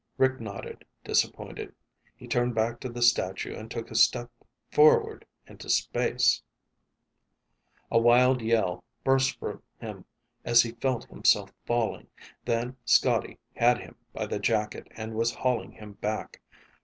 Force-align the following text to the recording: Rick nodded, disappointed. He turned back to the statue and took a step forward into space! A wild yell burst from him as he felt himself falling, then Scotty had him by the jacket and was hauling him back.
Rick 0.17 0.39
nodded, 0.39 0.83
disappointed. 1.03 1.75
He 2.15 2.25
turned 2.27 2.55
back 2.55 2.79
to 2.79 2.89
the 2.89 3.03
statue 3.03 3.53
and 3.55 3.69
took 3.69 3.91
a 3.91 3.95
step 3.95 4.31
forward 4.71 5.27
into 5.45 5.69
space! 5.69 6.41
A 7.91 7.99
wild 7.99 8.41
yell 8.41 8.83
burst 9.03 9.37
from 9.37 9.61
him 9.77 10.05
as 10.43 10.63
he 10.63 10.71
felt 10.71 11.05
himself 11.05 11.53
falling, 11.67 12.07
then 12.43 12.77
Scotty 12.83 13.37
had 13.55 13.77
him 13.77 13.95
by 14.11 14.25
the 14.25 14.39
jacket 14.39 14.87
and 14.97 15.13
was 15.13 15.35
hauling 15.35 15.73
him 15.73 15.91
back. 15.93 16.41